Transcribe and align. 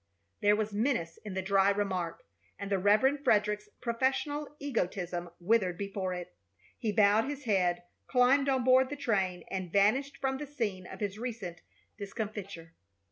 There 0.41 0.55
was 0.55 0.73
menace 0.73 1.19
in 1.23 1.35
the 1.35 1.43
dry 1.43 1.69
remark, 1.69 2.23
and 2.57 2.71
the 2.71 2.79
Reverend 2.79 3.23
Frederick's 3.23 3.69
professional 3.81 4.47
egotism 4.57 5.29
withered 5.39 5.77
before 5.77 6.15
it. 6.15 6.35
He 6.79 6.91
bowed 6.91 7.25
his 7.25 7.43
head, 7.43 7.83
climbed 8.07 8.49
on 8.49 8.63
board 8.63 8.89
the 8.89 8.95
train, 8.95 9.43
and 9.51 9.71
vanished 9.71 10.17
from 10.17 10.39
the 10.39 10.47
scene 10.47 10.87
of 10.87 11.01
his 11.01 11.19
recent 11.19 11.61
discomfiture. 11.99 12.73